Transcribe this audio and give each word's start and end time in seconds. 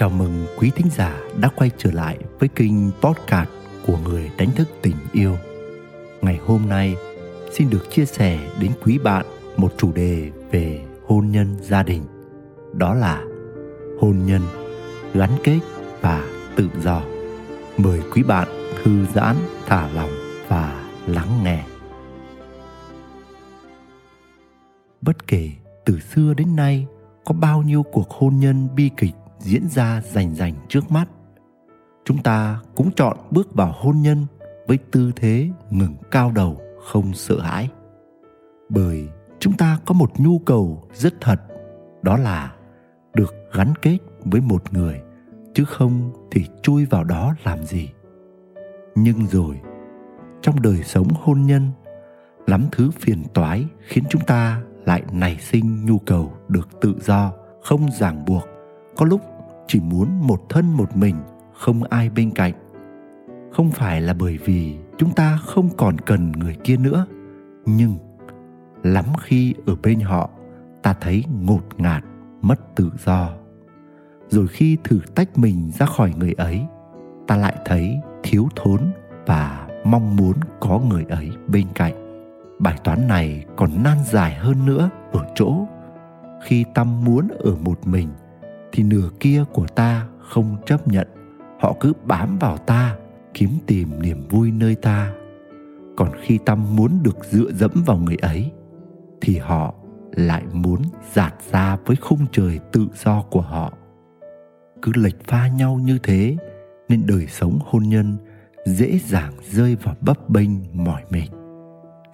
Chào 0.00 0.10
mừng 0.10 0.46
quý 0.58 0.70
thính 0.76 0.86
giả 0.90 1.20
đã 1.40 1.48
quay 1.56 1.70
trở 1.78 1.90
lại 1.90 2.18
với 2.38 2.48
kênh 2.48 2.90
podcast 3.00 3.48
của 3.86 3.98
người 4.04 4.30
đánh 4.38 4.50
thức 4.50 4.68
tình 4.82 4.96
yêu. 5.12 5.36
Ngày 6.22 6.38
hôm 6.46 6.68
nay 6.68 6.96
xin 7.52 7.70
được 7.70 7.90
chia 7.90 8.04
sẻ 8.04 8.38
đến 8.60 8.72
quý 8.84 8.98
bạn 8.98 9.26
một 9.56 9.72
chủ 9.78 9.92
đề 9.92 10.30
về 10.50 10.84
hôn 11.06 11.30
nhân 11.30 11.56
gia 11.60 11.82
đình. 11.82 12.02
Đó 12.72 12.94
là 12.94 13.24
hôn 14.00 14.26
nhân, 14.26 14.40
gắn 15.14 15.30
kết 15.44 15.60
và 16.00 16.28
tự 16.56 16.68
do. 16.82 17.02
Mời 17.76 18.00
quý 18.14 18.22
bạn 18.22 18.48
thư 18.82 19.06
giãn, 19.14 19.36
thả 19.66 19.88
lòng 19.92 20.10
và 20.48 20.84
lắng 21.06 21.44
nghe. 21.44 21.64
Bất 25.00 25.26
kể 25.26 25.50
từ 25.84 26.00
xưa 26.00 26.34
đến 26.34 26.56
nay 26.56 26.86
có 27.24 27.34
bao 27.34 27.62
nhiêu 27.62 27.82
cuộc 27.82 28.10
hôn 28.10 28.36
nhân 28.36 28.68
bi 28.76 28.90
kịch 28.96 29.14
diễn 29.40 29.68
ra 29.68 30.02
rành 30.12 30.34
rành 30.34 30.54
trước 30.68 30.90
mắt. 30.90 31.08
Chúng 32.04 32.22
ta 32.22 32.60
cũng 32.74 32.90
chọn 32.96 33.16
bước 33.30 33.54
vào 33.54 33.72
hôn 33.76 34.02
nhân 34.02 34.26
với 34.66 34.78
tư 34.90 35.12
thế 35.16 35.50
ngừng 35.70 35.94
cao 36.10 36.32
đầu, 36.34 36.60
không 36.84 37.12
sợ 37.14 37.40
hãi. 37.40 37.68
Bởi 38.68 39.08
chúng 39.38 39.52
ta 39.52 39.78
có 39.86 39.94
một 39.94 40.20
nhu 40.20 40.38
cầu 40.38 40.88
rất 40.94 41.14
thật, 41.20 41.40
đó 42.02 42.16
là 42.16 42.52
được 43.14 43.34
gắn 43.52 43.72
kết 43.82 43.98
với 44.24 44.40
một 44.40 44.72
người, 44.72 45.00
chứ 45.54 45.64
không 45.64 46.12
thì 46.30 46.46
chui 46.62 46.84
vào 46.84 47.04
đó 47.04 47.34
làm 47.44 47.64
gì. 47.64 47.90
Nhưng 48.94 49.26
rồi, 49.26 49.60
trong 50.42 50.62
đời 50.62 50.82
sống 50.82 51.08
hôn 51.22 51.42
nhân, 51.42 51.70
lắm 52.46 52.64
thứ 52.72 52.90
phiền 52.90 53.24
toái 53.34 53.66
khiến 53.80 54.04
chúng 54.10 54.22
ta 54.26 54.62
lại 54.84 55.02
nảy 55.12 55.36
sinh 55.40 55.86
nhu 55.86 55.98
cầu 55.98 56.32
được 56.48 56.68
tự 56.80 56.94
do, 57.00 57.32
không 57.62 57.88
ràng 57.98 58.24
buộc 58.24 58.44
có 58.96 59.06
lúc 59.06 59.20
chỉ 59.66 59.80
muốn 59.80 60.26
một 60.26 60.48
thân 60.48 60.72
một 60.72 60.96
mình, 60.96 61.16
không 61.54 61.82
ai 61.82 62.10
bên 62.10 62.30
cạnh. 62.30 62.52
Không 63.52 63.70
phải 63.70 64.00
là 64.00 64.14
bởi 64.14 64.38
vì 64.44 64.76
chúng 64.98 65.12
ta 65.12 65.38
không 65.44 65.68
còn 65.76 65.98
cần 65.98 66.32
người 66.32 66.56
kia 66.64 66.76
nữa, 66.76 67.06
nhưng 67.66 67.94
lắm 68.82 69.04
khi 69.20 69.54
ở 69.66 69.76
bên 69.82 70.00
họ, 70.00 70.30
ta 70.82 70.94
thấy 71.00 71.24
ngột 71.42 71.62
ngạt, 71.76 72.04
mất 72.42 72.76
tự 72.76 72.90
do. 73.04 73.30
Rồi 74.28 74.46
khi 74.46 74.78
thử 74.84 75.00
tách 75.14 75.38
mình 75.38 75.70
ra 75.78 75.86
khỏi 75.86 76.12
người 76.18 76.32
ấy, 76.32 76.62
ta 77.26 77.36
lại 77.36 77.56
thấy 77.64 77.98
thiếu 78.22 78.48
thốn 78.56 78.80
và 79.26 79.68
mong 79.84 80.16
muốn 80.16 80.34
có 80.60 80.78
người 80.78 81.04
ấy 81.08 81.30
bên 81.48 81.66
cạnh. 81.74 81.94
Bài 82.58 82.78
toán 82.84 83.08
này 83.08 83.44
còn 83.56 83.82
nan 83.82 83.96
giải 84.04 84.34
hơn 84.34 84.66
nữa 84.66 84.90
ở 85.12 85.26
chỗ, 85.34 85.66
khi 86.44 86.64
tâm 86.74 87.04
muốn 87.04 87.28
ở 87.38 87.56
một 87.64 87.86
mình 87.86 88.08
thì 88.72 88.82
nửa 88.82 89.10
kia 89.20 89.44
của 89.52 89.66
ta 89.66 90.06
không 90.18 90.56
chấp 90.66 90.88
nhận. 90.88 91.08
Họ 91.60 91.76
cứ 91.80 91.92
bám 92.04 92.38
vào 92.38 92.56
ta, 92.56 92.96
kiếm 93.34 93.50
tìm 93.66 94.02
niềm 94.02 94.28
vui 94.28 94.50
nơi 94.50 94.74
ta. 94.74 95.12
Còn 95.96 96.10
khi 96.22 96.38
tâm 96.46 96.76
muốn 96.76 97.02
được 97.02 97.18
dựa 97.30 97.52
dẫm 97.52 97.70
vào 97.86 97.96
người 97.96 98.16
ấy, 98.16 98.50
thì 99.20 99.38
họ 99.38 99.74
lại 100.14 100.42
muốn 100.52 100.82
giạt 101.12 101.34
ra 101.50 101.76
với 101.86 101.96
khung 101.96 102.26
trời 102.32 102.60
tự 102.72 102.86
do 103.04 103.22
của 103.22 103.40
họ. 103.40 103.72
Cứ 104.82 104.92
lệch 104.94 105.24
pha 105.24 105.48
nhau 105.48 105.80
như 105.84 105.98
thế, 106.02 106.36
nên 106.88 107.06
đời 107.06 107.26
sống 107.26 107.58
hôn 107.64 107.82
nhân 107.82 108.16
dễ 108.66 108.98
dàng 108.98 109.32
rơi 109.50 109.76
vào 109.82 109.94
bấp 110.00 110.28
bênh, 110.28 110.50
mỏi 110.72 111.02
mệt. 111.10 111.28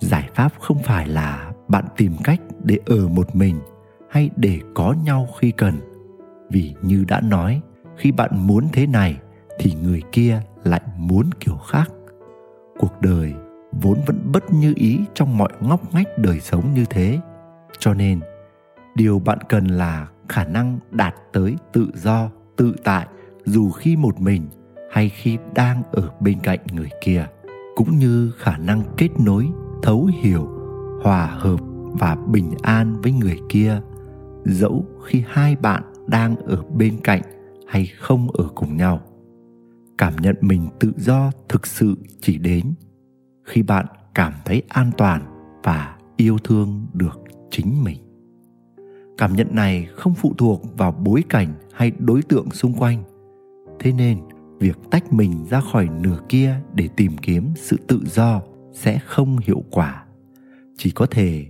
Giải 0.00 0.28
pháp 0.34 0.52
không 0.60 0.78
phải 0.82 1.08
là 1.08 1.52
bạn 1.68 1.84
tìm 1.96 2.12
cách 2.24 2.40
để 2.64 2.78
ở 2.86 3.08
một 3.08 3.36
mình 3.36 3.60
hay 4.10 4.30
để 4.36 4.60
có 4.74 4.94
nhau 5.04 5.28
khi 5.40 5.50
cần 5.50 5.74
vì 6.52 6.74
như 6.82 7.04
đã 7.08 7.20
nói, 7.20 7.60
khi 7.96 8.12
bạn 8.12 8.46
muốn 8.46 8.64
thế 8.72 8.86
này 8.86 9.20
thì 9.58 9.74
người 9.82 10.02
kia 10.12 10.40
lại 10.64 10.80
muốn 10.96 11.30
kiểu 11.40 11.56
khác. 11.56 11.90
Cuộc 12.78 13.00
đời 13.00 13.34
vốn 13.82 13.98
vẫn 14.06 14.32
bất 14.32 14.52
như 14.52 14.72
ý 14.76 15.00
trong 15.14 15.38
mọi 15.38 15.52
ngóc 15.60 15.94
ngách 15.94 16.18
đời 16.18 16.40
sống 16.40 16.74
như 16.74 16.84
thế. 16.90 17.18
Cho 17.78 17.94
nên, 17.94 18.20
điều 18.94 19.18
bạn 19.18 19.38
cần 19.48 19.66
là 19.66 20.08
khả 20.28 20.44
năng 20.44 20.78
đạt 20.90 21.14
tới 21.32 21.56
tự 21.72 21.90
do, 21.94 22.30
tự 22.56 22.74
tại, 22.84 23.06
dù 23.44 23.70
khi 23.70 23.96
một 23.96 24.20
mình 24.20 24.48
hay 24.90 25.08
khi 25.08 25.38
đang 25.54 25.82
ở 25.92 26.10
bên 26.20 26.40
cạnh 26.40 26.60
người 26.72 26.90
kia, 27.04 27.26
cũng 27.76 27.98
như 27.98 28.32
khả 28.38 28.56
năng 28.56 28.82
kết 28.96 29.08
nối, 29.20 29.48
thấu 29.82 30.10
hiểu, 30.22 30.48
hòa 31.02 31.26
hợp 31.26 31.60
và 31.92 32.16
bình 32.26 32.50
an 32.62 33.00
với 33.02 33.12
người 33.12 33.38
kia. 33.48 33.80
Dẫu 34.44 34.84
khi 35.04 35.24
hai 35.28 35.56
bạn 35.56 35.82
đang 36.12 36.36
ở 36.36 36.62
bên 36.62 37.00
cạnh 37.04 37.22
hay 37.66 37.86
không 37.86 38.30
ở 38.30 38.48
cùng 38.54 38.76
nhau. 38.76 39.00
Cảm 39.98 40.16
nhận 40.16 40.36
mình 40.40 40.68
tự 40.80 40.92
do 40.96 41.30
thực 41.48 41.66
sự 41.66 41.94
chỉ 42.20 42.38
đến 42.38 42.74
khi 43.44 43.62
bạn 43.62 43.86
cảm 44.14 44.32
thấy 44.44 44.62
an 44.68 44.90
toàn 44.98 45.22
và 45.62 45.96
yêu 46.16 46.38
thương 46.44 46.86
được 46.92 47.20
chính 47.50 47.84
mình. 47.84 47.98
Cảm 49.18 49.36
nhận 49.36 49.54
này 49.54 49.88
không 49.96 50.14
phụ 50.14 50.34
thuộc 50.38 50.62
vào 50.78 50.92
bối 50.92 51.24
cảnh 51.28 51.54
hay 51.72 51.92
đối 51.98 52.22
tượng 52.22 52.50
xung 52.50 52.74
quanh. 52.74 53.02
Thế 53.80 53.92
nên, 53.92 54.18
việc 54.58 54.78
tách 54.90 55.12
mình 55.12 55.44
ra 55.50 55.60
khỏi 55.72 55.88
nửa 56.00 56.18
kia 56.28 56.54
để 56.74 56.88
tìm 56.96 57.12
kiếm 57.22 57.52
sự 57.56 57.76
tự 57.88 58.00
do 58.04 58.42
sẽ 58.72 58.98
không 59.06 59.38
hiệu 59.38 59.62
quả. 59.70 60.04
Chỉ 60.76 60.90
có 60.90 61.06
thể 61.10 61.46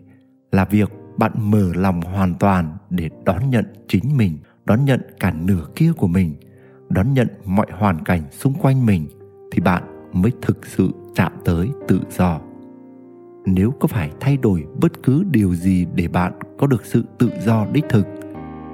là 0.53 0.65
việc 0.65 0.91
bạn 1.19 1.33
mở 1.37 1.73
lòng 1.75 2.01
hoàn 2.01 2.35
toàn 2.35 2.77
để 2.91 3.11
đón 3.25 3.51
nhận 3.51 3.65
chính 3.89 4.17
mình 4.17 4.39
đón 4.65 4.85
nhận 4.85 5.01
cả 5.21 5.35
nửa 5.47 5.67
kia 5.77 5.93
của 5.97 6.07
mình, 6.07 6.35
đón 6.89 7.15
nhận 7.15 7.29
mọi 7.45 7.67
hoàn 7.71 8.05
cảnh 8.05 8.23
xung 8.31 8.55
quanh 8.55 8.87
mình 8.87 9.07
thì 9.53 9.61
bạn 9.61 9.83
mới 10.13 10.33
thực 10.43 10.67
sự 10.67 10.91
chạm 11.15 11.33
tới 11.45 11.71
tự 11.89 12.01
do. 12.11 12.41
Nếu 13.47 13.71
có 13.81 13.87
phải 13.89 14.11
thay 14.21 14.37
đổi 14.37 14.67
bất 14.81 15.03
cứ 15.03 15.25
điều 15.31 15.55
gì 15.55 15.87
để 15.95 16.09
bạn 16.09 16.33
có 16.59 16.67
được 16.67 16.87
sự 16.87 17.05
tự 17.19 17.31
do 17.45 17.67
đích 17.73 17.85
thực, 17.89 18.07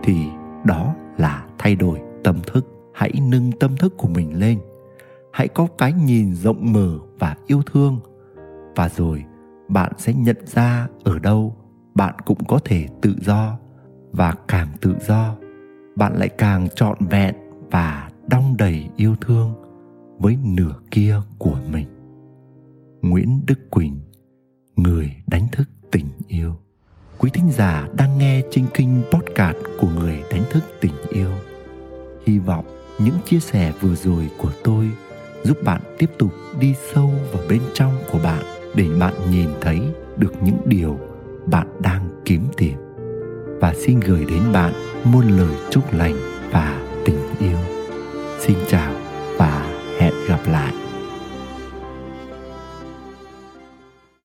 thì 0.03 0.27
đó 0.65 0.95
là 1.19 1.47
thay 1.59 1.77
đổi 1.77 2.01
tâm 2.25 2.37
thức. 2.47 2.67
Hãy 2.95 3.13
nâng 3.29 3.53
tâm 3.53 3.77
thức 3.77 3.95
của 3.99 4.09
mình 4.09 4.39
lên, 4.39 4.59
hãy 5.33 5.49
có 5.49 5.67
cái 5.79 5.93
nhìn 5.93 6.35
rộng 6.35 6.73
mở 6.73 6.99
và 7.19 7.37
yêu 7.47 7.63
thương, 7.73 8.01
và 8.77 8.89
rồi 8.89 9.25
bạn 9.69 9.93
sẽ 9.99 10.13
nhận 10.13 10.37
ra 10.47 10.89
ở 11.05 11.19
đâu 11.19 11.57
bạn 11.95 12.15
cũng 12.25 12.45
có 12.49 12.59
thể 12.65 12.87
tự 13.03 13.15
do 13.21 13.59
và 14.13 14.35
càng 14.49 14.69
tự 14.81 14.97
do 15.09 15.37
bạn 15.99 16.17
lại 16.17 16.29
càng 16.29 16.69
trọn 16.75 16.99
vẹn 17.11 17.35
và 17.71 18.11
đong 18.27 18.57
đầy 18.57 18.89
yêu 18.97 19.17
thương 19.21 19.55
với 20.19 20.37
nửa 20.43 20.75
kia 20.91 21.21
của 21.39 21.57
mình. 21.73 21.87
Nguyễn 23.03 23.41
đức 23.47 23.71
quỳnh, 23.71 24.01
người 24.77 25.17
đánh 25.27 25.47
thức 25.53 25.69
tình 25.91 26.07
yêu. 26.29 26.55
Quý 27.19 27.31
thính 27.31 27.51
giả 27.51 27.89
đang 27.97 28.19
nghe 28.19 28.43
trên 28.51 28.67
kinh 28.75 29.03
podcast 29.13 29.57
của 29.81 29.89
người 29.89 30.23
đánh 30.31 30.43
thức 30.51 30.65
tình 30.81 30.95
yêu. 31.11 31.31
Hy 32.27 32.39
vọng 32.39 32.65
những 32.99 33.15
chia 33.25 33.41
sẻ 33.41 33.73
vừa 33.81 33.95
rồi 33.95 34.31
của 34.39 34.53
tôi 34.65 34.91
giúp 35.43 35.59
bạn 35.65 35.81
tiếp 35.99 36.11
tục 36.19 36.33
đi 36.61 36.75
sâu 36.95 37.11
vào 37.33 37.43
bên 37.49 37.61
trong 37.75 37.93
của 38.13 38.19
bạn 38.25 38.43
để 38.75 38.89
bạn 39.01 39.15
nhìn 39.31 39.49
thấy 39.61 39.81
được 40.17 40.33
những 40.43 40.59
điều 40.67 40.99
bạn 41.47 41.67
đang 41.83 42.09
kiếm 42.25 42.43
tìm 42.57 42.88
và 43.61 43.75
xin 43.75 44.01
gửi 44.01 44.25
đến 44.25 44.43
bạn 44.53 44.73
muôn 45.05 45.29
lời 45.29 45.55
chúc 45.71 45.95
lành 45.95 46.17
và 46.53 46.81
tình 47.05 47.19
yêu. 47.41 47.59
Xin 48.41 48.57
chào. 48.69 48.88